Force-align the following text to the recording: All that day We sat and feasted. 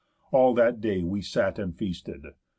All 0.31 0.55
that 0.55 0.81
day 0.81 1.03
We 1.03 1.21
sat 1.21 1.59
and 1.59 1.77
feasted. 1.77 2.25